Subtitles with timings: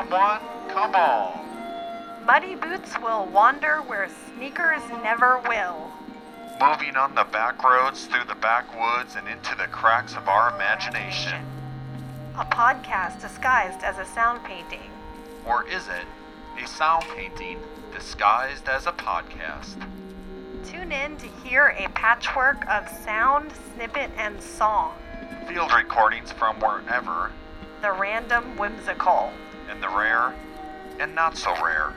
[0.00, 0.40] Come one,
[0.70, 2.24] come on.
[2.24, 5.92] Muddy boots will wander where sneakers never will.
[6.58, 11.44] Moving on the back roads, through the backwoods, and into the cracks of our imagination.
[12.38, 14.90] A podcast disguised as a sound painting.
[15.44, 16.06] Or is it
[16.64, 17.58] a sound painting
[17.92, 19.86] disguised as a podcast?
[20.64, 24.94] Tune in to hear a patchwork of sound, snippet, and song.
[25.46, 27.32] Field recordings from wherever,
[27.82, 29.30] The random whimsical.
[29.70, 30.34] And the rare
[30.98, 31.92] and not so rare.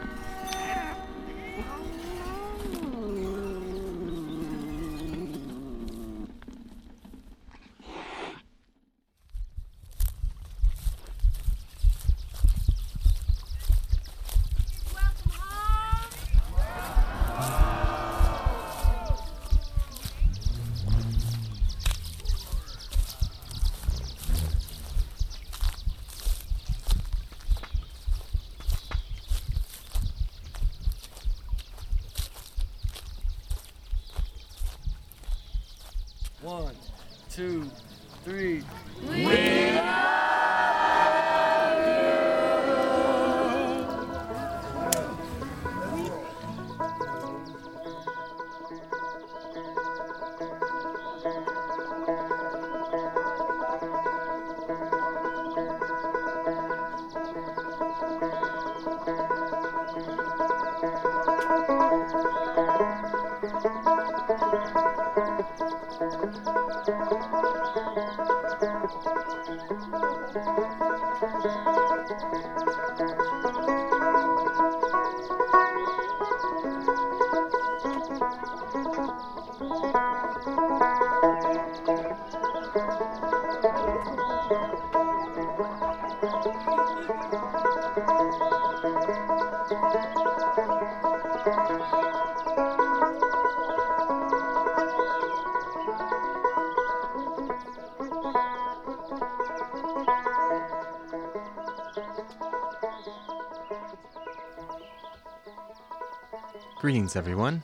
[107.04, 107.64] Greetings, everyone.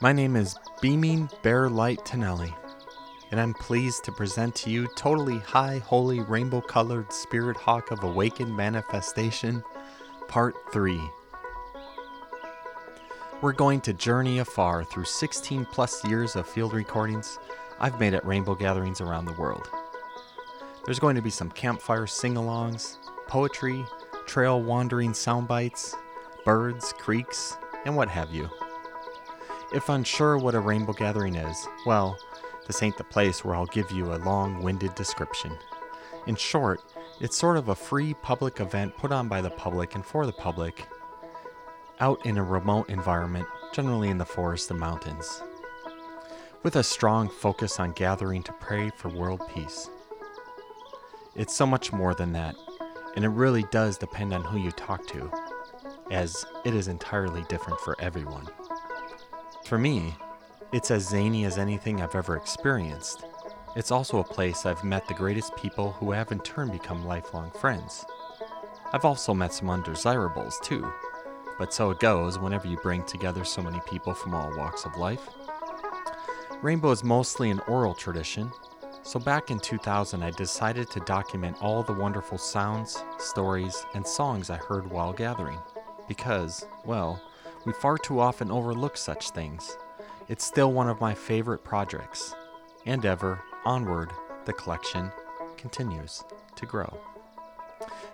[0.00, 2.54] My name is Beaming Bear Light Tonelli,
[3.32, 8.04] and I'm pleased to present to you Totally High Holy Rainbow Colored Spirit Hawk of
[8.04, 9.64] Awakened Manifestation,
[10.28, 11.00] Part 3.
[13.40, 17.36] We're going to journey afar through 16 plus years of field recordings
[17.80, 19.68] I've made at rainbow gatherings around the world.
[20.84, 23.84] There's going to be some campfire sing alongs, poetry,
[24.28, 25.96] trail wandering sound bites,
[26.44, 28.48] birds, creeks, and what have you.
[29.72, 32.18] If unsure what a rainbow gathering is, well,
[32.66, 35.56] this ain't the place where I'll give you a long winded description.
[36.26, 36.82] In short,
[37.20, 40.32] it's sort of a free public event put on by the public and for the
[40.32, 40.86] public,
[42.00, 45.42] out in a remote environment, generally in the forest and mountains,
[46.62, 49.88] with a strong focus on gathering to pray for world peace.
[51.36, 52.56] It's so much more than that,
[53.16, 55.30] and it really does depend on who you talk to
[56.10, 58.48] as it is entirely different for everyone.
[59.64, 60.14] For me,
[60.72, 63.24] it's as zany as anything I've ever experienced.
[63.76, 67.50] It's also a place I've met the greatest people who have in turn become lifelong
[67.52, 68.04] friends.
[68.92, 70.92] I've also met some undesirables too,
[71.58, 74.96] but so it goes whenever you bring together so many people from all walks of
[74.96, 75.28] life.
[76.62, 78.50] Rainbow is mostly an oral tradition,
[79.02, 84.50] so back in 2000 I decided to document all the wonderful sounds, stories, and songs
[84.50, 85.58] I heard while gathering
[86.10, 87.22] because, well,
[87.64, 89.76] we far too often overlook such things.
[90.26, 92.34] It's still one of my favorite projects.
[92.84, 94.10] And ever, onward,
[94.44, 95.12] the collection
[95.56, 96.24] continues
[96.56, 96.98] to grow.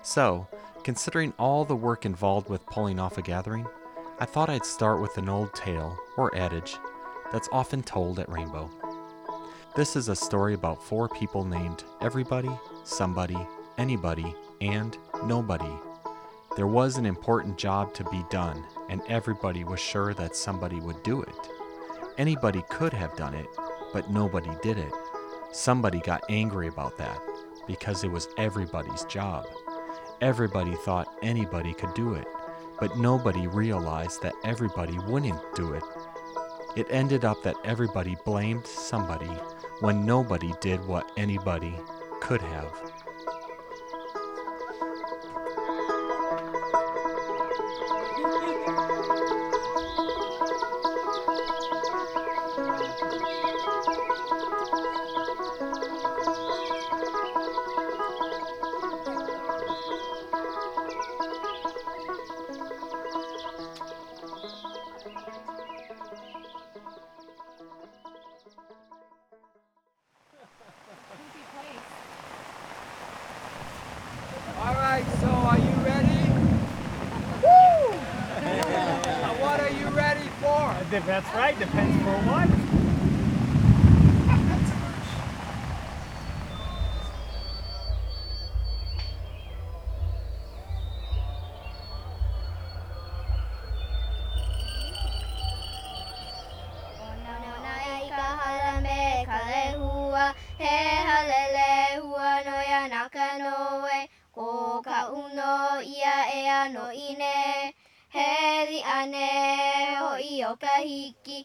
[0.03, 0.47] So,
[0.85, 3.67] considering all the work involved with pulling off a gathering,
[4.19, 6.77] I thought I'd start with an old tale, or adage,
[7.33, 8.69] that's often told at Rainbow.
[9.75, 12.51] This is a story about four people named Everybody,
[12.85, 13.39] Somebody,
[13.79, 15.79] Anybody, and Nobody
[16.57, 21.03] there was an important job to be done, and everybody was sure that somebody would
[21.03, 21.51] do it.
[22.17, 23.47] Anybody could have done it,
[23.93, 24.93] but nobody did it.
[25.53, 27.21] Somebody got angry about that
[27.67, 29.45] because it was everybody's job.
[30.23, 32.27] Everybody thought anybody could do it,
[32.81, 35.85] but nobody realized that everybody wouldn't do it.
[36.75, 39.31] It ended up that everybody blamed somebody
[39.81, 41.75] when nobody did what anybody
[42.23, 42.86] could have.
[81.05, 81.59] That's right.
[81.59, 82.76] Depends for what.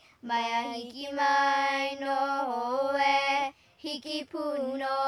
[0.01, 2.15] Hiki, mai a hiki mai no
[2.49, 3.53] hoe.
[3.83, 5.00] Hiki puno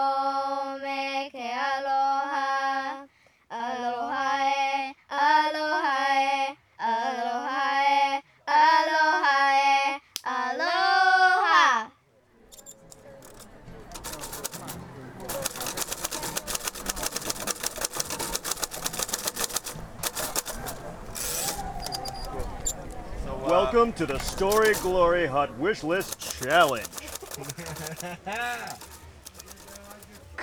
[23.96, 26.88] to the Story Glory Hut Wish List Challenge.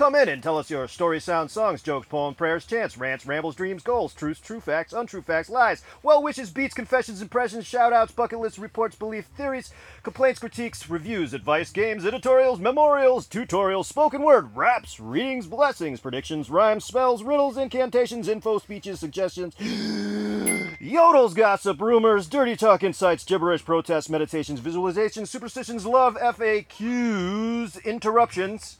[0.00, 3.54] Come in and tell us your story, sounds, songs, jokes, poems, prayers, chants, rants, rambles,
[3.54, 8.10] dreams, goals, truths, true facts, untrue facts, lies, well wishes, beats, confessions, impressions, shout outs,
[8.10, 14.56] bucket lists, reports, belief, theories, complaints, critiques, reviews, advice, games, editorials, memorials, tutorials, spoken word,
[14.56, 19.54] raps, readings, blessings, predictions, rhymes, spells, riddles, incantations, info, speeches, suggestions,
[20.80, 28.78] yodels, gossip, rumors, dirty talk, insights, gibberish, protests, meditations, visualizations, superstitions, love, FAQs, interruptions.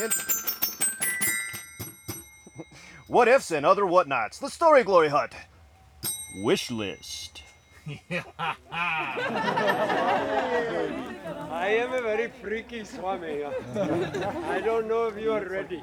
[0.00, 0.51] In-
[3.12, 4.38] what ifs and other whatnots.
[4.38, 5.34] The Story Glory Hut.
[6.36, 7.42] Wish list.
[8.10, 8.56] I
[11.82, 13.44] am a very freaky Swami.
[13.44, 15.82] I don't know if you are ready.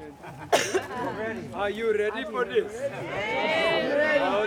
[1.54, 2.74] Are you ready for this?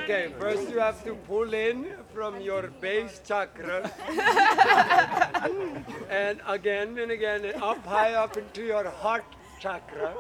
[0.02, 3.90] Okay, first you have to pull in from your base chakra.
[6.10, 9.24] and again and again, and up high up into your heart
[9.63, 10.13] chakra.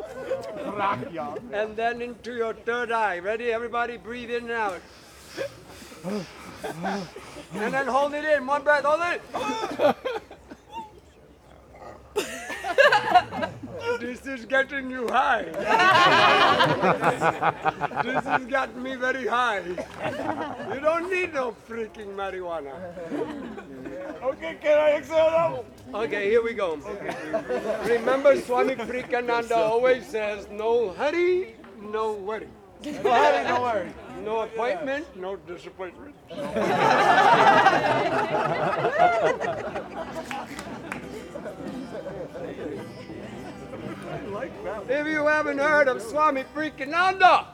[1.51, 3.19] and then into your third eye.
[3.19, 3.97] Ready, everybody?
[3.97, 4.79] Breathe in and out.
[7.53, 8.47] and then hold it in.
[8.47, 9.21] One breath, hold it.
[14.03, 15.43] this is getting you high.
[18.03, 19.61] this has gotten me very high.
[20.73, 22.73] You don't need no freaking marijuana.
[24.21, 25.63] Okay, can I exhale now?
[26.01, 26.75] Okay, here we go.
[27.85, 32.49] Remember, Swami Frikananda always says, no hurry, no worry.
[32.83, 33.89] No hurry, no worry.
[34.23, 36.13] No appointment, no disappointment.
[44.43, 47.45] If you haven't heard of Swami Frikananda,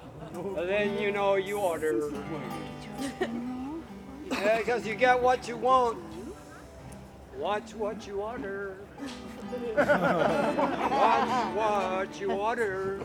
[0.56, 2.10] then you know you order.
[4.30, 6.00] Because you get what you want.
[7.38, 8.78] Watch what you order.
[9.76, 13.00] Watch what you order.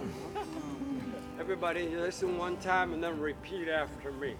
[1.38, 4.34] Everybody listen one time and then repeat after me.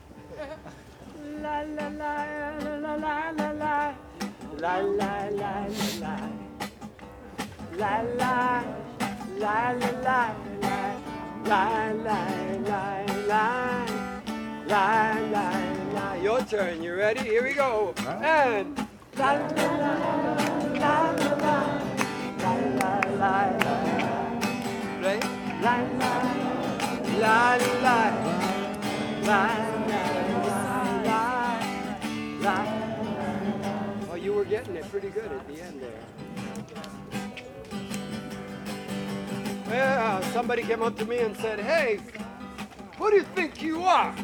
[1.42, 2.24] La la la
[2.60, 3.94] la la la la la
[4.56, 5.28] la la
[6.00, 6.30] la
[7.76, 8.64] la la
[9.38, 10.90] la la la la
[11.44, 12.18] la la
[13.28, 13.44] la
[14.66, 14.84] la
[15.30, 15.46] la
[15.94, 16.82] la Your turn.
[16.82, 17.20] You ready?
[17.20, 17.94] Here we go.
[17.98, 18.76] And
[19.16, 20.34] la la la la
[20.74, 21.34] la la
[23.18, 23.74] la la?
[27.20, 27.96] La la la
[29.22, 29.42] la la
[31.04, 31.16] la
[32.40, 32.56] la.
[34.10, 36.33] Oh, you were getting it pretty good at the end there.
[39.68, 42.00] Yeah, somebody came up to me and said, "Hey,
[42.99, 44.14] who do you think you are?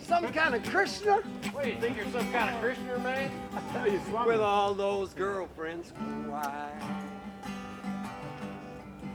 [0.00, 1.22] Some kind of Krishna?"
[1.52, 3.30] What, you think you're some kind of Christian, man?
[3.52, 5.92] I tell you, with all those girlfriends.
[6.26, 6.70] Why?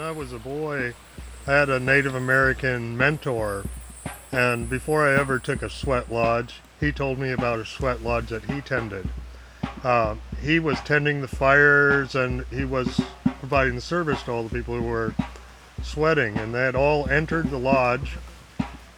[0.08, 0.94] I was a boy,
[1.46, 3.66] I had a Native American mentor,
[4.32, 8.30] and before I ever took a sweat lodge, he told me about a sweat lodge
[8.30, 9.10] that he tended.
[9.84, 13.02] Uh, he was tending the fires and he was
[13.40, 15.14] providing the service to all the people who were
[15.84, 18.16] sweating, and they had all entered the lodge.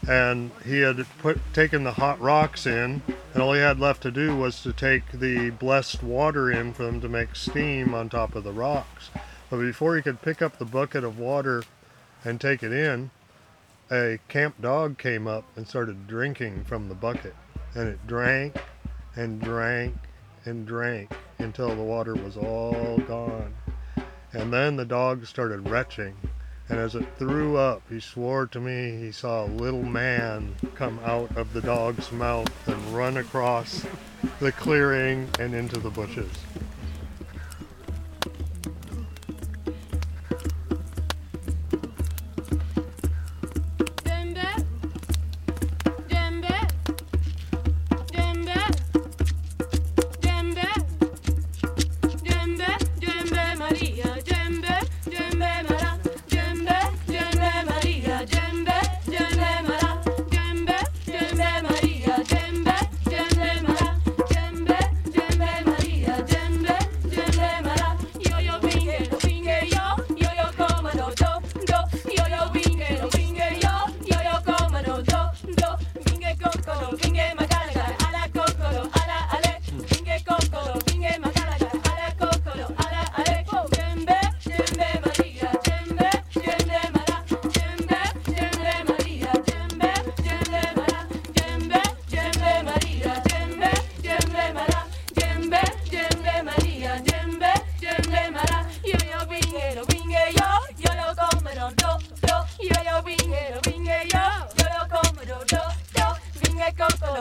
[0.08, 3.02] And he had put taken the hot rocks in,
[3.34, 6.84] and all he had left to do was to take the blessed water in for
[6.84, 9.10] them to make steam on top of the rocks.
[9.50, 11.64] But before he could pick up the bucket of water
[12.24, 13.10] and take it in,
[13.92, 17.36] a camp dog came up and started drinking from the bucket.
[17.74, 18.56] And it drank
[19.16, 19.96] and drank
[20.46, 23.56] and drank until the water was all gone.
[24.34, 26.16] And then the dog started retching.
[26.70, 31.00] And as it threw up, he swore to me he saw a little man come
[31.04, 33.84] out of the dog's mouth and run across
[34.40, 36.30] the clearing and into the bushes.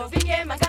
[0.07, 0.68] Viene más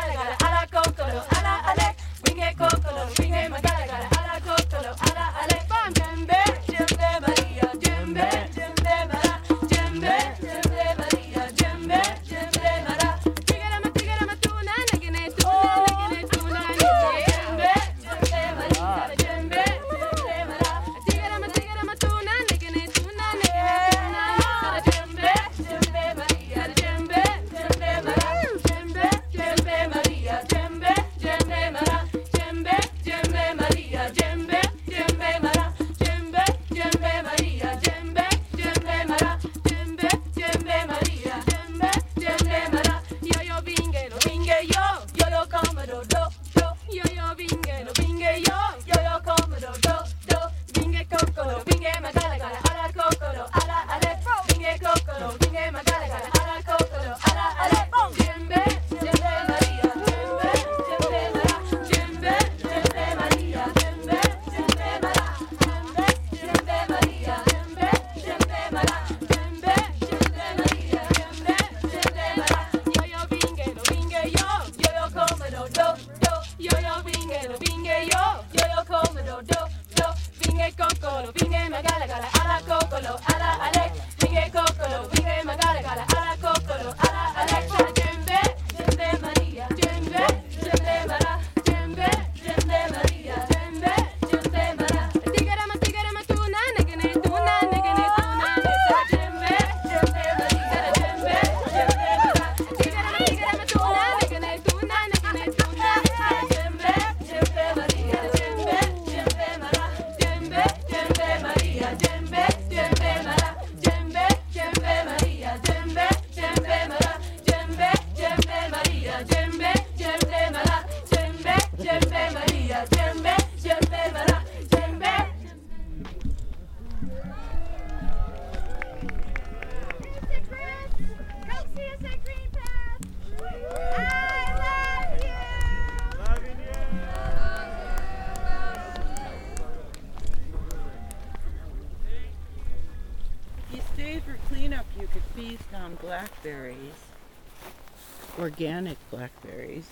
[148.59, 149.87] organic blackberries.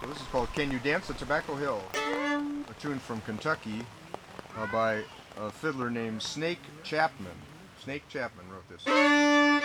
[0.00, 1.80] So this is called Can You Dance at Tobacco Hill?
[1.94, 3.84] A tune from Kentucky
[4.58, 5.04] uh, by
[5.38, 7.30] a fiddler named Snake Chapman.
[7.78, 8.39] Snake Chapman
[8.70, 9.59] wrote this.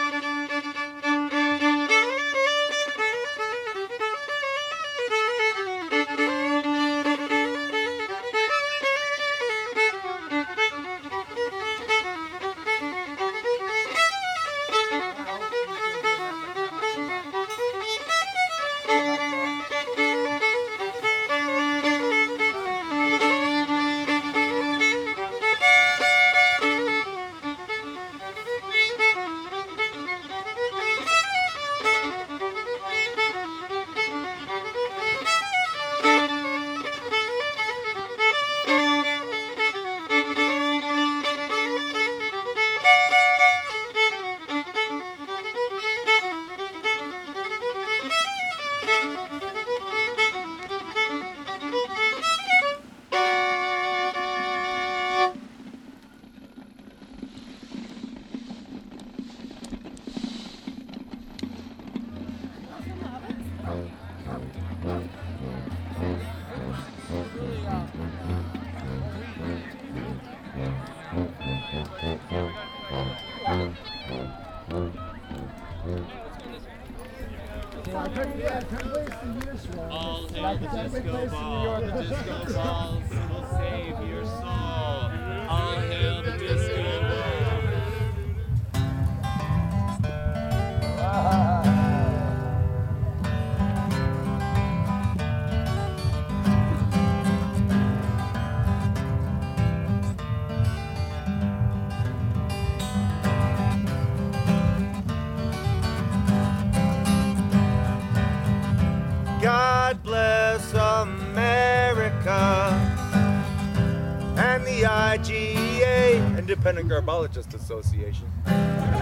[117.36, 118.32] Garbologist Association.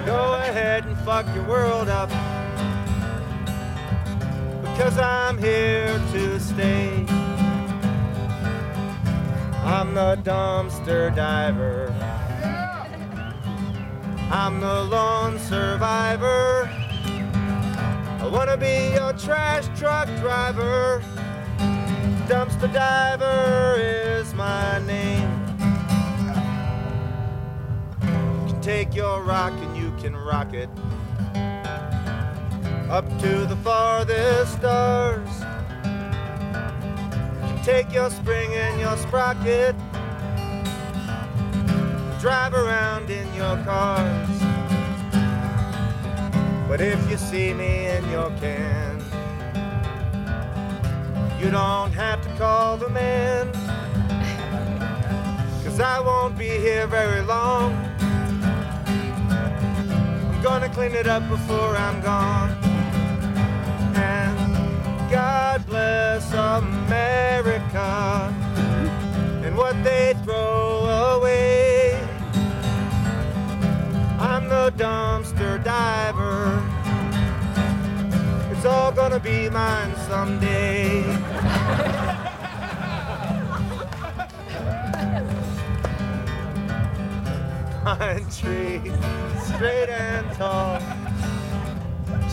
[0.06, 2.10] Go ahead and fuck your world up
[4.64, 7.06] because I'm here to stay.
[9.64, 11.94] I'm the dumpster diver.
[14.32, 16.70] I'm the lone survivor.
[18.20, 21.04] I wanna be your trash truck driver.
[22.28, 23.23] Dumpster diver
[28.64, 30.70] take your rock and you can rock it
[32.90, 35.28] up to the farthest stars.
[37.42, 39.76] You can take your spring and your sprocket,
[42.22, 44.30] drive around in your cars.
[46.70, 49.04] But if you see me in your can,
[51.38, 53.52] you don't have to call the man.
[55.66, 57.93] Cause I won't be here very long.
[60.44, 62.52] Gonna clean it up before I'm gone.
[63.96, 68.36] And God bless America
[69.46, 71.98] and what they throw away.
[74.20, 76.62] I'm the dumpster diver.
[78.52, 82.20] It's all gonna be mine someday.
[87.84, 88.82] Country,
[89.44, 90.80] straight and tall.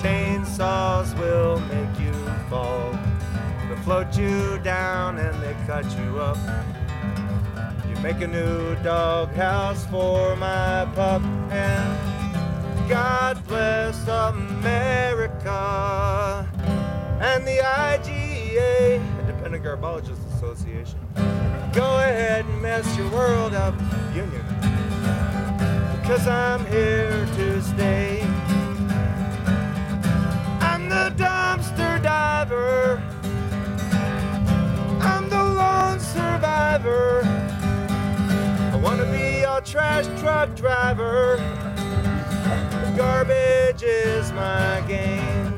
[0.00, 2.12] Chainsaws will make you
[2.48, 2.92] fall.
[3.68, 6.38] They float you down and they cut you up.
[7.88, 11.98] You make a new doghouse for my pup and
[12.88, 15.50] God bless America
[17.20, 21.00] and the IGA, Independent Garbologist Association.
[21.72, 23.74] Go ahead and mess your world up,
[24.14, 24.44] Union,
[26.11, 28.23] because I'm here to stay.
[30.61, 33.01] I'm the dumpster diver.
[35.03, 37.23] I'm the lone survivor.
[38.73, 41.37] I wanna be your trash truck driver.
[42.96, 45.55] Garbage is my game.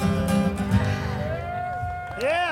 [2.21, 2.52] Yeah.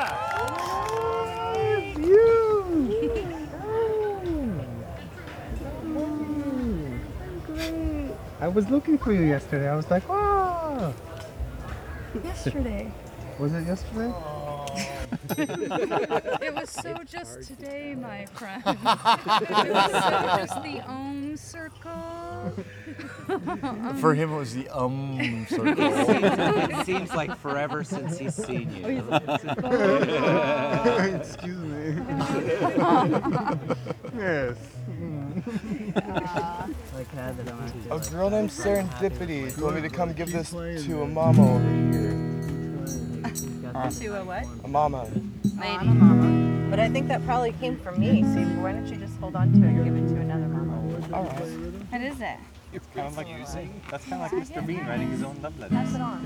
[8.40, 9.68] I was looking for you yesterday.
[9.68, 10.94] I was like, oh.
[12.24, 12.90] Yesterday.
[13.38, 14.10] Was it yesterday?
[15.38, 18.62] it was so just today, my friend.
[18.66, 18.84] it
[19.72, 22.52] was so just the Om circle.
[24.00, 25.74] For him, it was the um circle.
[25.78, 29.04] it seems like forever since he's seen you.
[31.14, 32.02] Excuse me.
[34.16, 34.56] yes.
[37.90, 42.39] A girl named Serendipity told me to come give this to a mama over here.
[42.90, 44.46] To a what?
[44.64, 45.06] A mama.
[45.08, 46.70] Oh, I'm a mama.
[46.70, 48.22] But I think that probably came from me.
[48.22, 50.80] So why don't you just hold on to it and give it to another mama?
[51.12, 51.34] All right.
[51.90, 52.36] What is it?
[52.72, 53.26] It's kind of like
[53.90, 54.64] that's kind of like Mr.
[54.64, 55.76] Bean writing his own love letters.
[55.76, 56.24] Pass it on.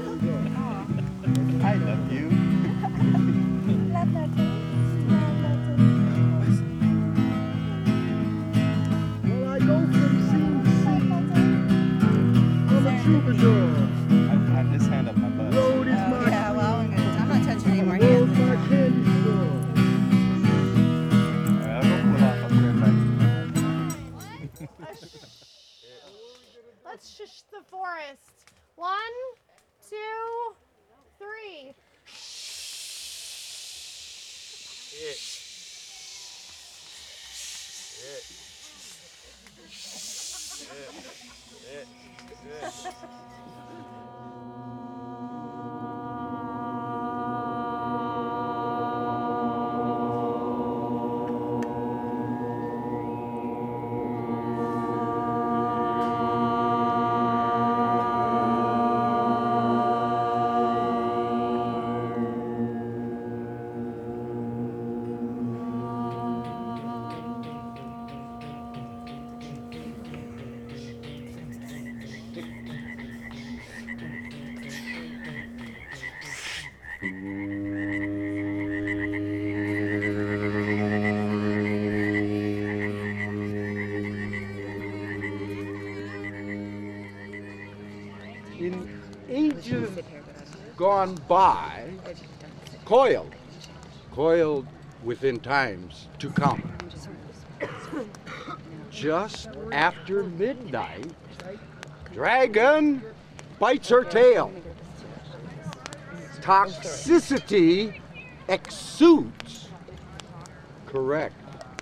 [1.64, 2.28] I love you.
[3.94, 4.36] Love letters.
[9.24, 11.12] Well, I go from scene to scene.
[12.68, 13.64] I'm a troubadour.
[14.10, 15.83] I have this hand up my butt.
[17.84, 18.58] Be right back.
[26.84, 28.52] Let's shush the forest.
[28.76, 28.94] One,
[29.90, 30.54] two,
[31.18, 31.74] three.
[42.54, 43.33] In
[90.84, 91.88] gone by,
[92.84, 93.34] coiled,
[94.12, 94.66] coiled
[95.02, 96.62] within times to come.
[98.90, 101.10] Just after midnight,
[102.12, 103.02] dragon
[103.58, 104.52] bites her tail.
[106.42, 107.98] Toxicity
[108.46, 109.68] exudes.
[110.84, 111.34] Correct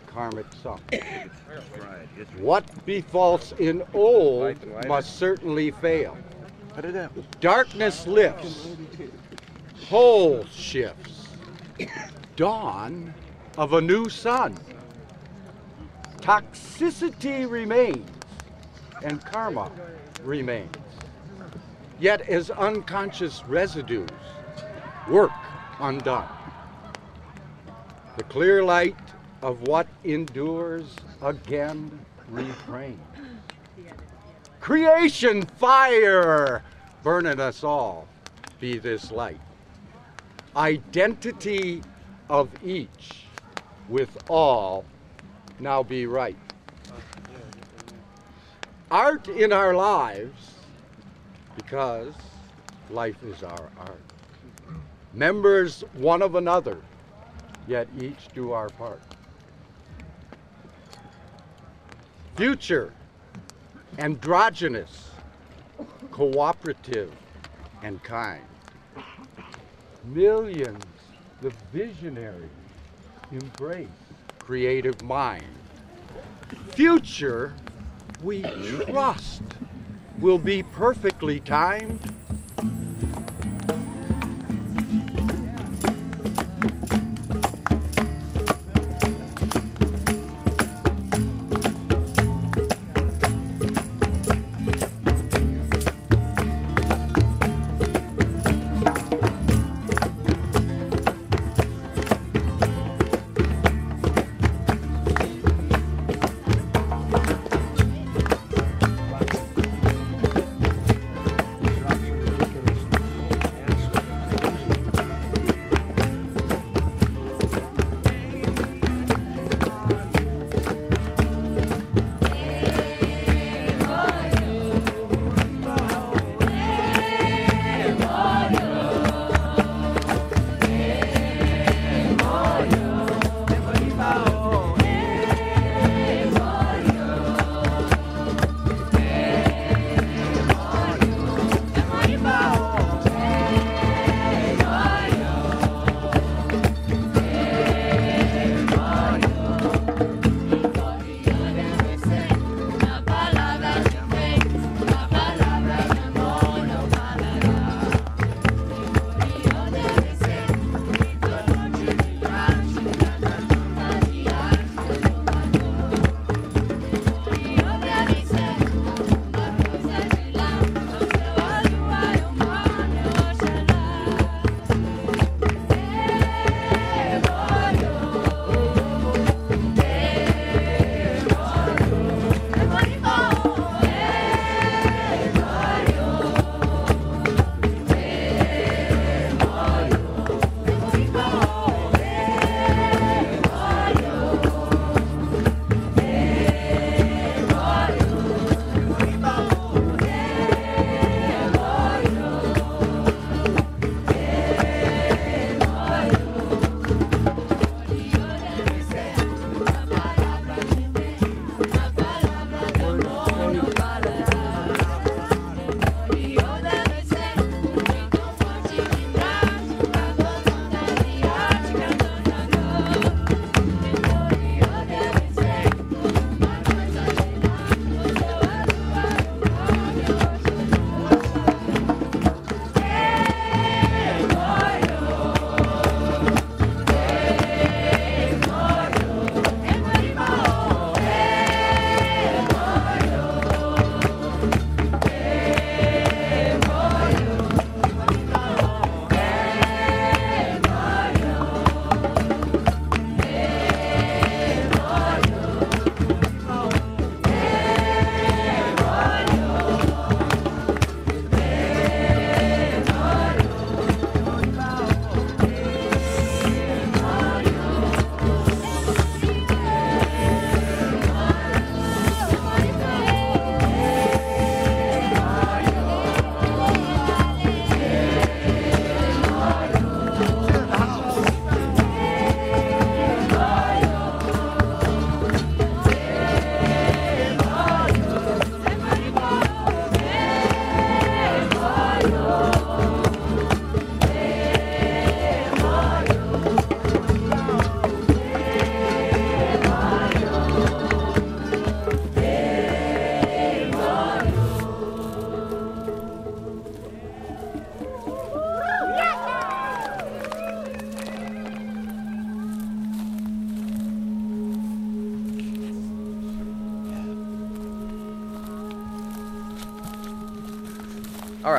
[0.07, 0.79] karmic sum.
[2.38, 6.17] What befalls in old must certainly fail.
[7.41, 8.69] Darkness lifts,
[9.89, 11.29] whole shifts,
[12.37, 13.13] dawn
[13.59, 14.57] of a new sun.
[16.19, 18.09] Toxicity remains,
[19.03, 19.71] and karma
[20.23, 20.75] remains.
[21.99, 24.09] Yet, as unconscious residues,
[25.09, 25.31] work
[25.79, 26.29] undone.
[28.17, 28.97] The clear light
[29.43, 32.99] of what endures again refrain.
[34.62, 36.62] Creation fire
[37.03, 38.07] burning us all
[38.61, 39.40] be this light.
[40.55, 41.83] Identity
[42.31, 43.27] of each
[43.88, 44.85] with all
[45.59, 46.37] now be right.
[48.88, 50.55] Art in our lives
[51.57, 52.14] because
[52.88, 54.01] life is our art.
[55.12, 56.81] Members one of another,
[57.66, 59.03] yet each do our part.
[62.37, 62.92] Future
[63.99, 65.11] androgynous,
[66.11, 67.13] cooperative,
[67.83, 68.43] and kind.
[70.05, 70.85] Millions,
[71.41, 72.49] the visionary,
[73.31, 73.89] embrace
[74.39, 75.45] creative mind.
[76.71, 77.55] Future,
[78.23, 78.43] we
[78.91, 79.43] trust,
[80.19, 82.12] will be perfectly timed.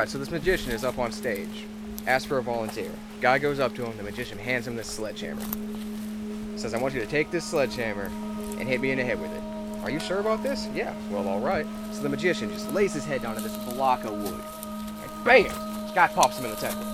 [0.04, 1.64] Right, so this magician is up on stage.
[2.06, 2.90] Asks for a volunteer.
[3.22, 3.96] Guy goes up to him.
[3.96, 5.40] The magician hands him this sledgehammer.
[6.56, 8.10] Says, "I want you to take this sledgehammer
[8.58, 9.42] and hit me in the head with it."
[9.82, 10.68] Are you sure about this?
[10.74, 10.92] Yeah.
[11.10, 11.64] Well, all right.
[11.92, 14.44] So the magician just lays his head down to this block of wood,
[15.02, 15.46] and bam!
[15.94, 16.84] Guy pops him in the temple.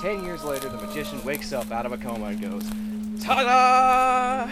[0.00, 2.70] Ten years later, the magician wakes up out of a coma and goes,
[3.20, 4.46] "Ta-da!"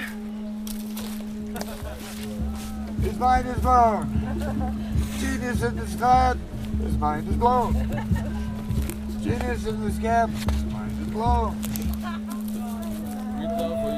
[3.00, 4.08] His mind is blown.
[5.20, 6.34] Genius in the sky.
[6.82, 7.74] His mind is blown.
[9.22, 10.30] Genius in the scab.
[10.30, 11.56] His mind is blown.
[13.38, 13.90] We love for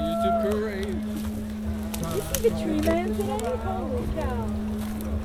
[2.10, 3.26] You see the tree man today?
[3.32, 4.48] Holy cow.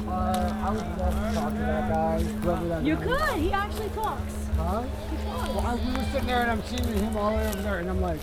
[0.08, 2.24] Uh, I would love to talk to that guy,
[2.68, 3.04] that You is.
[3.04, 3.40] could.
[3.40, 4.34] He actually talks.
[4.58, 4.84] Huh?
[5.10, 5.50] He talks.
[5.50, 7.80] Well, I, we were sitting there and I'm seeing him all the way over there,
[7.80, 8.20] and I'm like,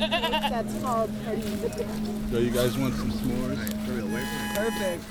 [0.00, 1.42] That's called party.
[2.30, 3.58] So you guys want some s'mores?
[4.54, 5.04] Perfect.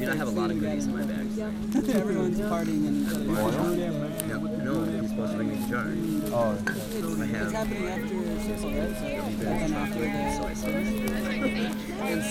[0.00, 1.26] You don't have a lot of goodies in my bag.
[1.94, 3.50] everyone's partying and No,
[4.40, 5.86] no, you're supposed to bring me the jar.
[6.32, 6.58] Oh.
[6.66, 7.22] oh.
[7.22, 7.42] I have.
[7.42, 8.08] It's happening after
[8.40, 8.96] six, right?
[8.96, 9.04] So,
[9.44, 10.76] then after the soy sauce.
[12.00, 12.22] And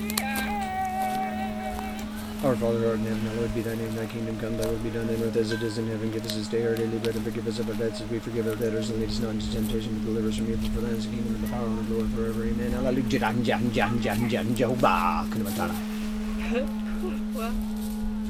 [0.00, 0.09] soy
[2.42, 4.78] Our Father who art in heaven, hallowed be thy name, thy kingdom come, thy will
[4.78, 6.10] be done on earth as it is in heaven.
[6.10, 8.18] Give us this day our daily bread and forgive us of our debts as we
[8.18, 10.70] forgive our debtors, and lead us not into temptation, but deliver us from evil.
[10.70, 12.44] For thine is the kingdom and the power and the glory forever.
[12.44, 12.72] Amen.
[12.72, 13.18] Hallelujah.
[13.18, 15.26] Jan, jan, jan, jan, jan, Jehovah.
[15.28, 15.74] Kunamatana.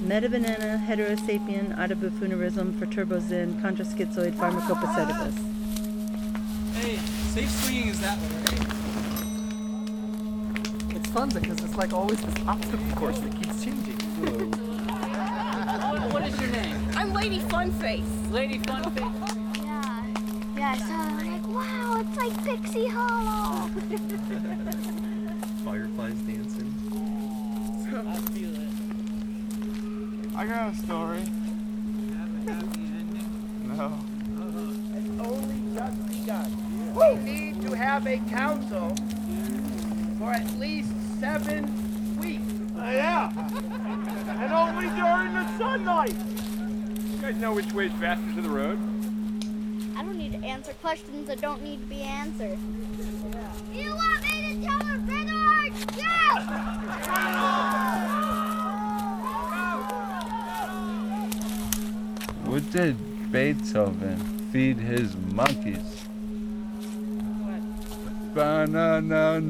[0.03, 5.35] Metabanana, heterosapien, autobuffunerism, perturbosin, contraschizoid, pharmacopaceticus.
[6.75, 6.97] Hey,
[7.31, 8.67] safe swinging is that one, right?
[10.97, 13.50] It's fun because it's like always this obstacle course that keeps changing.
[14.21, 16.77] What, what is your name?
[16.95, 18.31] I'm Lady Funface.
[18.31, 19.37] Lady Funface.
[19.57, 20.05] Yeah.
[20.57, 23.69] Yeah, so I'm like, wow, it's like Pixie Hollow.
[25.65, 26.75] Fireflies dancing.
[27.89, 28.69] I feel it.
[30.37, 31.23] I got a story.
[32.47, 33.73] No.
[33.73, 33.91] Uh-huh.
[34.97, 36.51] It's only just begun.
[36.95, 38.95] We need to have a council
[40.19, 41.73] for at least seven
[42.19, 42.50] weeks.
[42.85, 43.31] Yeah.
[44.43, 46.17] and only during the sunlight.
[47.13, 48.79] You guys know which way is faster to the road?
[49.97, 52.59] I don't need to answer questions that don't need to be answered.
[53.73, 55.73] You want me to tell her Bernard?
[55.97, 56.47] Yes!
[62.45, 62.97] What did
[63.31, 64.17] Beethoven
[64.51, 66.07] feed his monkeys?
[68.35, 69.41] Bananas.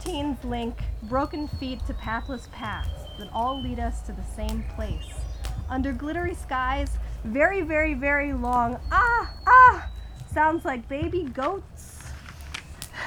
[0.00, 5.20] Proteins link broken feet to pathless paths that all lead us to the same place.
[5.68, 9.90] Under glittery skies, very, very, very long, ah, ah,
[10.32, 12.02] sounds like baby goats.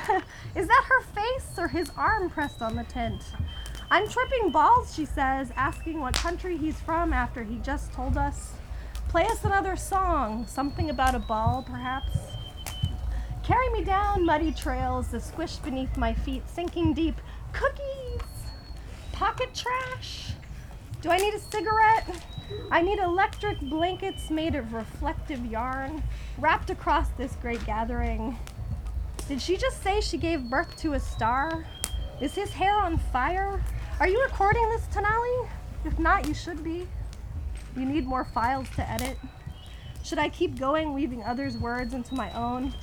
[0.55, 3.23] Is that her face or his arm pressed on the tent?
[3.89, 8.53] I'm tripping balls, she says, asking what country he's from after he just told us.
[9.07, 12.17] Play us another song, something about a ball, perhaps.
[13.43, 17.19] Carry me down muddy trails that squish beneath my feet, sinking deep.
[17.51, 18.21] Cookies!
[19.11, 20.31] Pocket trash?
[21.01, 22.25] Do I need a cigarette?
[22.71, 26.01] I need electric blankets made of reflective yarn
[26.37, 28.37] wrapped across this great gathering.
[29.27, 31.65] Did she just say she gave birth to a star?
[32.21, 33.61] Is his hair on fire?
[33.99, 35.49] Are you recording this, Tonelli?
[35.83, 36.87] If not, you should be.
[37.75, 39.17] You need more files to edit.
[40.01, 42.73] Should I keep going, weaving others' words into my own?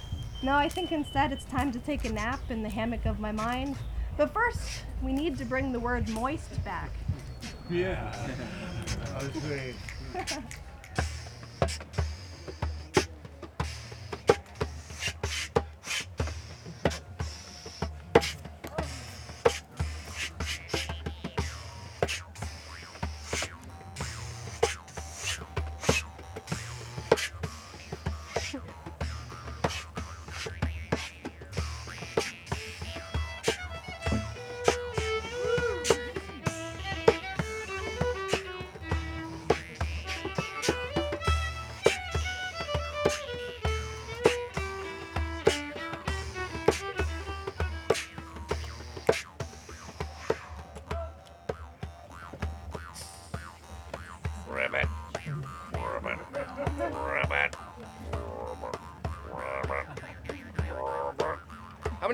[0.42, 3.30] No, I think instead it's time to take a nap in the hammock of my
[3.30, 3.76] mind.
[4.16, 6.90] But first, we need to bring the word moist back.
[7.68, 8.14] Yeah.
[9.22, 9.74] Okay.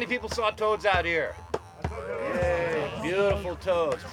[0.06, 1.34] many people saw toads out here?
[1.90, 4.04] Yay, beautiful toads.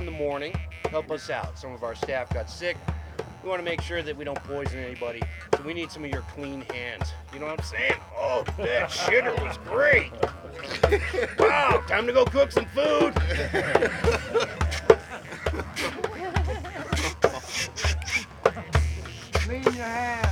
[0.00, 0.58] In the morning,
[0.90, 1.58] help us out.
[1.58, 2.76] Some of our staff got sick.
[3.42, 5.22] We want to make sure that we don't poison anybody.
[5.56, 7.12] So we need some of your clean hands.
[7.32, 7.94] You know what I'm saying?
[8.16, 10.10] Oh, that shitter was great.
[11.38, 13.14] wow, time to go cook some food.
[19.34, 20.29] Clean your hands.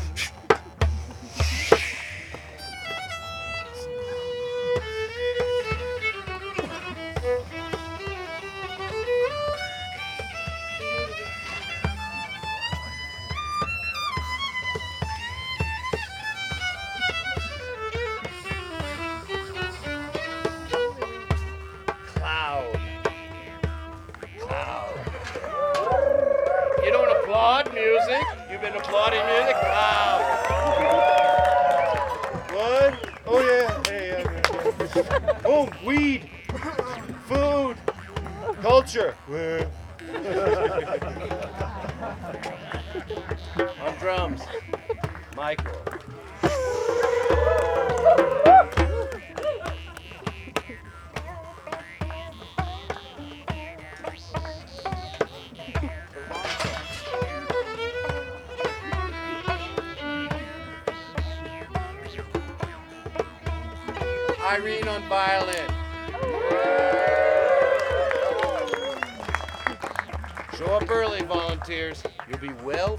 [71.69, 72.03] Volunteers.
[72.29, 72.97] You'll be well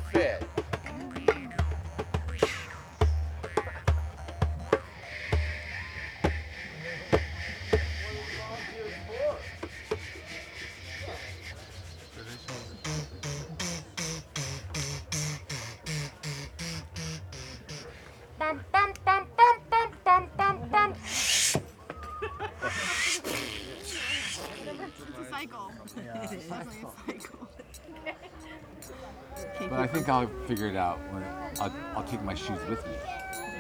[30.10, 31.24] think I'll figure it out when
[31.60, 32.93] I'll, I'll take my shoes with me.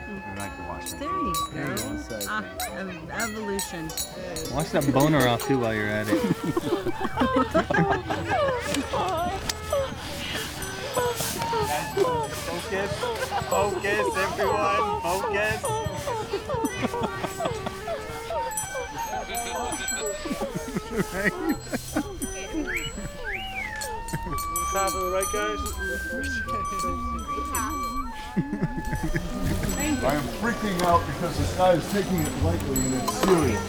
[0.07, 0.99] And I can wash them.
[1.53, 2.19] There you go.
[2.27, 3.89] Ah, ev- evolution.
[4.51, 6.19] Wash that boner off too while you're at it.
[12.49, 12.91] Focus,
[13.49, 15.65] focus, everyone, focus.
[24.71, 25.59] Top of the right, guys?
[30.03, 33.59] I am freaking out because this guy is taking it lightly and it's serious.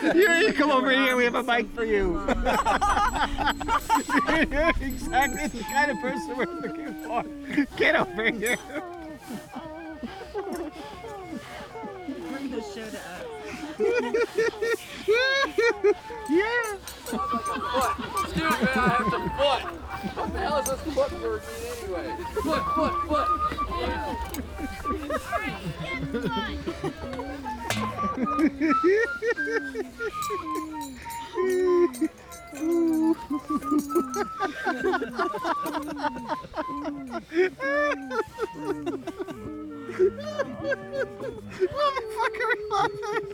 [0.12, 1.16] Here, you come over here.
[1.16, 2.20] We have a bike for you.
[4.28, 7.24] You're exactly the kind of person we're looking for.
[7.76, 8.56] Get over here.
[12.30, 13.24] Bring the show to us.
[16.30, 16.76] Yeah.
[18.22, 19.62] Excuse me, I have some foot.
[20.16, 22.08] What the hell is this foot word mean anyway?
[22.42, 23.28] Foot, foot, foot.
[42.72, 43.29] I'm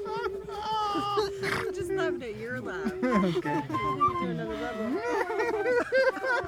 [6.37, 6.43] We're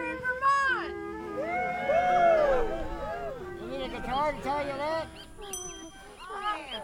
[0.00, 0.94] in Vermont.
[3.60, 5.06] You need a guitar to tell you that?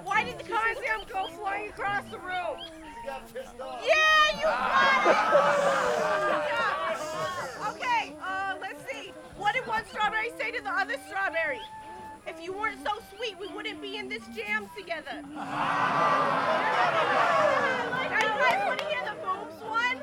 [0.02, 2.58] Why did the concept go flying across the room?
[2.60, 3.82] You got pissed off.
[3.86, 5.06] Yeah, you got
[6.90, 7.76] it.
[7.76, 9.12] Okay, uh, let's see.
[9.38, 11.60] What did one strawberry say to the other strawberry?
[12.26, 15.22] If you weren't so sweet, we wouldn't be in this jam together.
[18.14, 19.98] Now you guys want to hear the boobs one?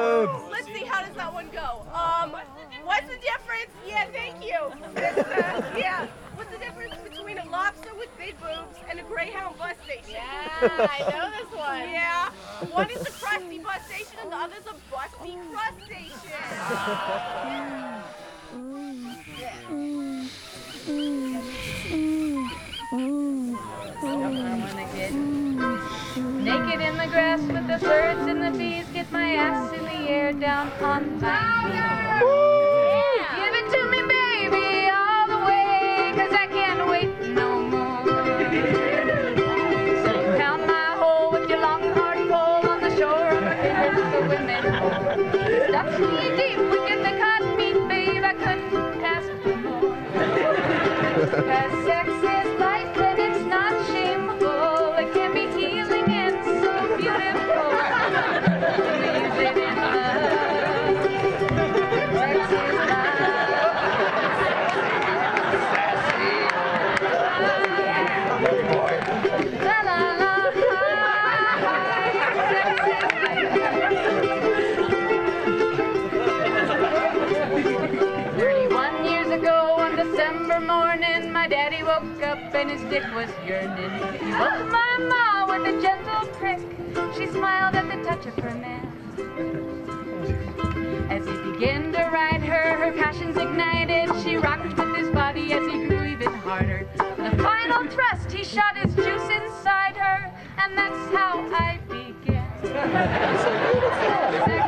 [0.00, 0.48] Yeah.
[0.50, 1.84] Let's see, how does that one go?
[1.92, 2.34] Um,
[2.84, 3.70] what's the difference?
[3.86, 4.54] Yeah, thank you.
[4.54, 6.06] Uh, yeah.
[6.34, 10.12] What's the difference between a lobster with big boobs and a Greyhound bus station?
[10.12, 11.80] Yeah, I know this one.
[11.90, 12.30] Yeah.
[12.70, 15.76] One is a crusty bus station and the other's a busty crust
[20.86, 21.16] I
[26.50, 28.84] naked in the grass with the birds and the bees.
[28.92, 32.59] Get my ass in the air down on my knees.
[80.40, 83.90] On December morning, my daddy woke up and his dick was yearning.
[84.18, 86.60] He woke my ma with a gentle prick.
[87.16, 88.86] She smiled at the touch of her man.
[91.10, 94.10] As he began to ride her, her passions ignited.
[94.22, 96.86] She rocked with his body as he grew even harder.
[97.18, 102.50] With a final thrust, he shot his juice inside her, and that's how I began.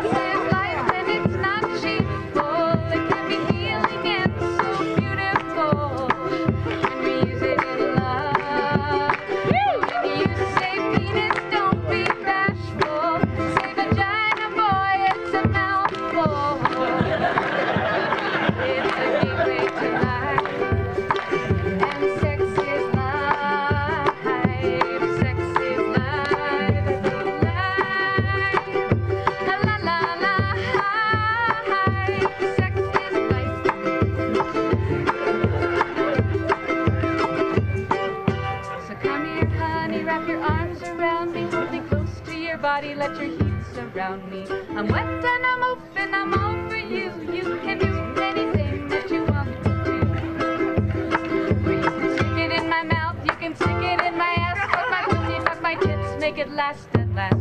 [56.35, 57.37] make it last and last.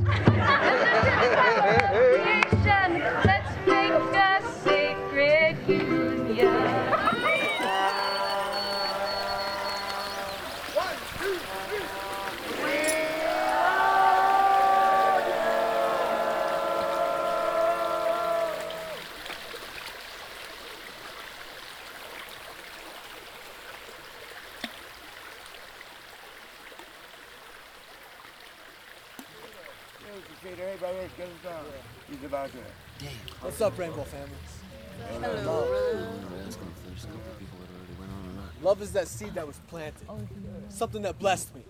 [30.44, 31.64] Hey, brother, get us down.
[32.10, 32.58] He's about to.
[33.42, 34.34] What's up, Rainbow families?
[35.22, 36.08] Hello.
[38.64, 40.08] Love is that seed that was planted.
[40.70, 41.62] Something that blessed me.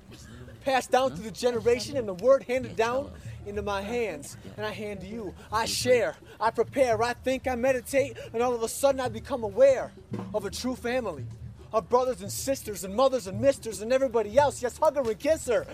[0.63, 3.11] Passed down through the generation and the word handed down
[3.45, 4.37] into my hands.
[4.55, 5.33] And I hand to you.
[5.51, 6.15] I share.
[6.39, 7.03] I prepare.
[7.03, 7.49] I think.
[7.49, 8.15] I meditate.
[8.33, 9.91] And all of a sudden I become aware
[10.33, 11.25] of a true family.
[11.73, 14.61] Of brothers and sisters and mothers and misters and everybody else.
[14.61, 15.67] Yes, hug her and kiss her.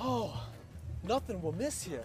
[0.00, 0.42] Oh,
[1.04, 2.04] nothing will miss here.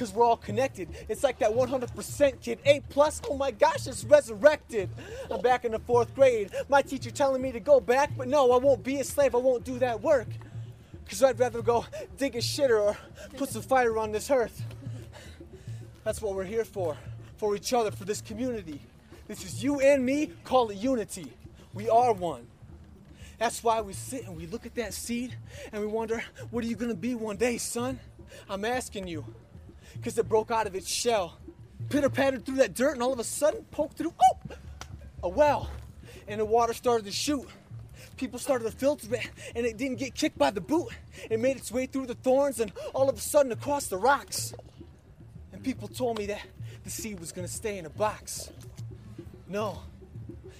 [0.00, 0.88] Because we're all connected.
[1.10, 3.20] It's like that 100% kid, A plus.
[3.28, 4.88] Oh my gosh, it's resurrected.
[5.30, 6.50] I'm back in the fourth grade.
[6.70, 9.34] My teacher telling me to go back, but no, I won't be a slave.
[9.34, 10.28] I won't do that work.
[11.04, 11.84] Because I'd rather go
[12.16, 12.96] dig a shitter or
[13.36, 14.62] put some fire on this earth.
[16.02, 16.96] That's what we're here for.
[17.36, 18.80] For each other, for this community.
[19.28, 21.30] This is you and me, call it unity.
[21.74, 22.46] We are one.
[23.36, 25.36] That's why we sit and we look at that seed
[25.70, 28.00] and we wonder, what are you going to be one day, son?
[28.48, 29.26] I'm asking you.
[29.94, 31.38] Because it broke out of its shell,
[31.88, 34.54] pitter pattered through that dirt, and all of a sudden poked through, oh,
[35.22, 35.70] a well.
[36.28, 37.46] And the water started to shoot.
[38.16, 40.88] People started to filter it, and it didn't get kicked by the boot.
[41.30, 44.54] It made its way through the thorns and all of a sudden across the rocks.
[45.52, 46.42] And people told me that
[46.84, 48.50] the seed was going to stay in a box.
[49.48, 49.80] No,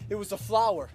[0.08, 0.88] it was a flower.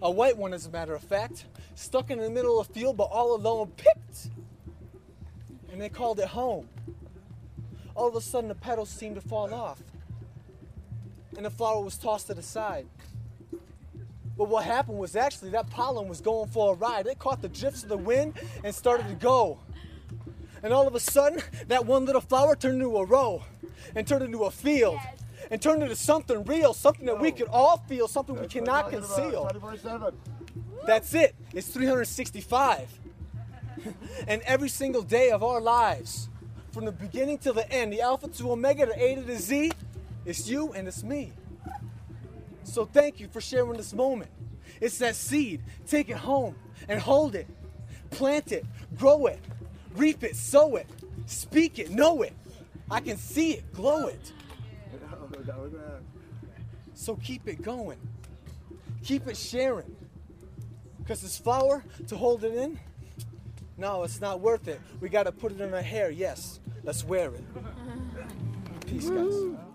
[0.00, 1.44] A white one, as a matter of fact,
[1.74, 4.28] stuck in the middle of the field, but all alone picked.
[5.72, 6.68] And they called it home.
[7.98, 9.82] All of a sudden, the petals seemed to fall off,
[11.36, 12.86] and the flower was tossed to the side.
[14.36, 17.08] But what happened was actually that pollen was going for a ride.
[17.08, 19.58] It caught the drifts of the wind and started to go.
[20.62, 23.42] And all of a sudden, that one little flower turned into a row
[23.96, 25.00] and turned into a field
[25.50, 29.50] and turned into something real, something that we could all feel, something we cannot conceal.
[30.86, 31.34] That's it.
[31.52, 33.00] It's 365.
[34.28, 36.28] and every single day of our lives,
[36.72, 39.72] from the beginning to the end, the Alpha to Omega, the A to the Z,
[40.24, 41.32] it's you and it's me.
[42.64, 44.30] So thank you for sharing this moment.
[44.80, 45.62] It's that seed.
[45.86, 46.54] Take it home
[46.88, 47.46] and hold it.
[48.10, 48.64] Plant it,
[48.96, 49.38] grow it,
[49.94, 50.86] reap it, sow it,
[51.26, 52.32] speak it, know it.
[52.90, 54.32] I can see it, glow it.
[56.94, 57.98] So keep it going.
[59.04, 59.94] Keep it sharing.
[60.98, 62.78] Because this flower, to hold it in,
[63.78, 64.80] no, it's not worth it.
[65.00, 66.60] We got to put it in our hair, yes.
[66.82, 67.44] Let's wear it.
[68.86, 69.67] Peace, guys.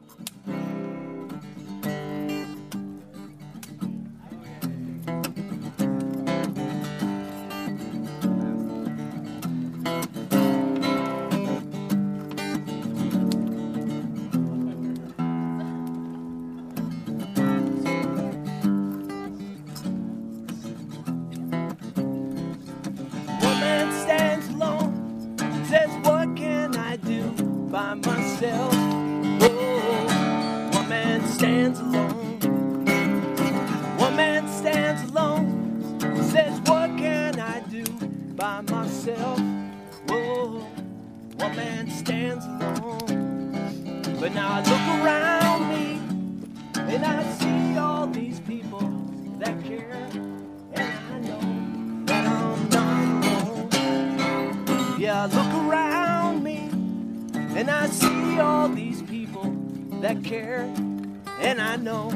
[61.43, 62.09] and I know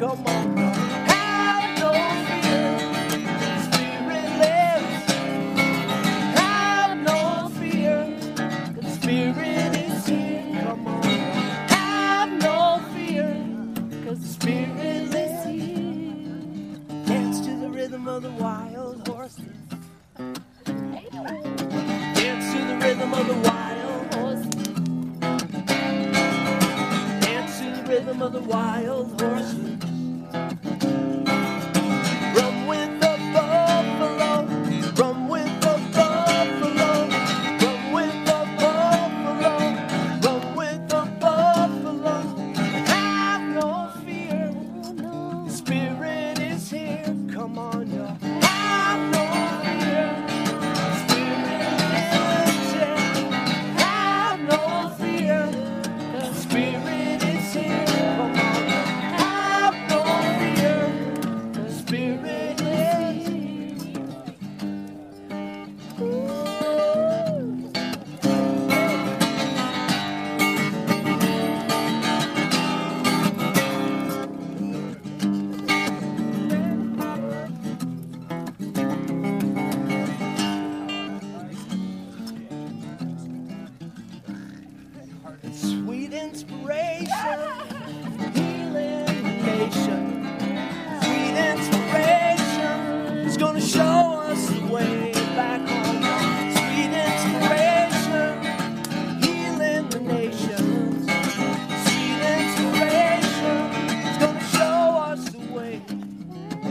[0.00, 0.59] Come on.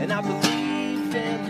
[0.00, 1.49] and I believe in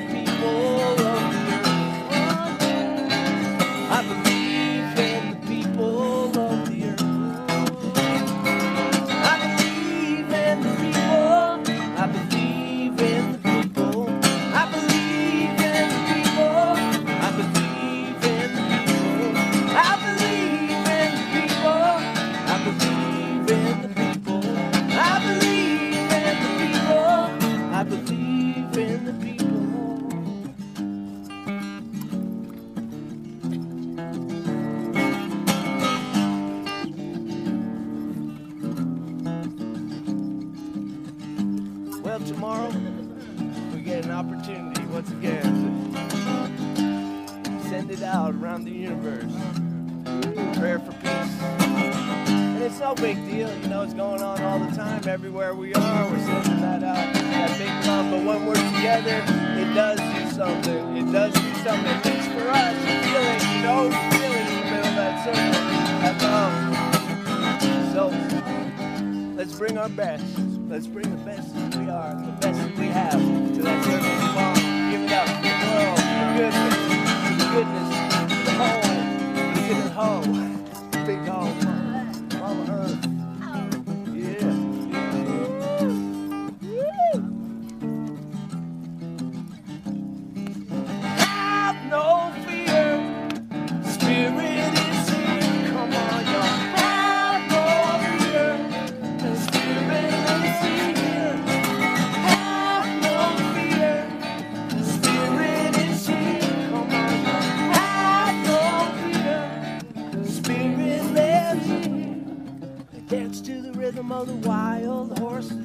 [114.24, 115.59] the wild horses.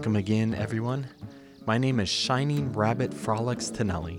[0.00, 1.06] Welcome again, everyone.
[1.66, 4.18] My name is Shining Rabbit Frolics Tonelli,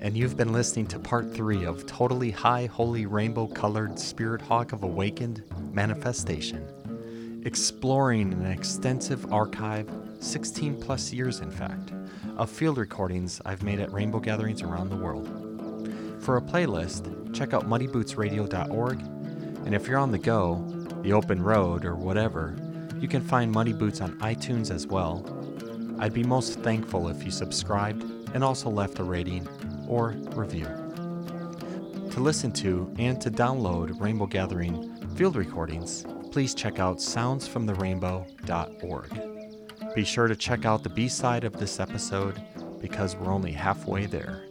[0.00, 4.72] and you've been listening to part three of Totally High Holy Rainbow Colored Spirit Hawk
[4.72, 5.42] of Awakened
[5.72, 9.90] Manifestation, exploring an extensive archive,
[10.20, 11.90] 16 plus years in fact,
[12.36, 15.26] of field recordings I've made at rainbow gatherings around the world.
[16.20, 20.64] For a playlist, check out muddybootsradio.org, and if you're on the go,
[21.02, 22.54] the open road, or whatever,
[23.02, 25.26] you can find Muddy Boots on iTunes as well.
[25.98, 29.48] I'd be most thankful if you subscribed and also left a rating
[29.88, 30.68] or review.
[32.12, 39.94] To listen to and to download Rainbow Gathering field recordings, please check out soundsfromtherainbow.org.
[39.94, 42.40] Be sure to check out the B side of this episode
[42.80, 44.44] because we're only halfway there,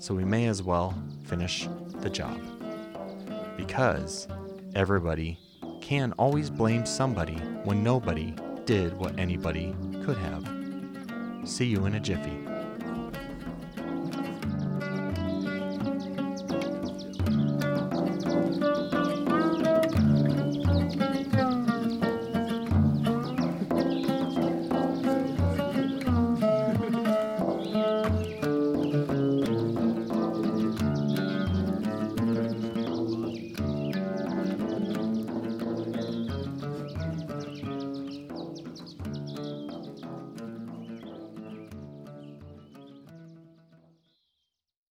[0.00, 1.68] so we may as well finish
[2.00, 2.40] the job.
[3.56, 4.26] Because
[4.74, 5.38] everybody
[5.84, 10.42] can always blame somebody when nobody did what anybody could have.
[11.44, 12.43] See you in a jiffy.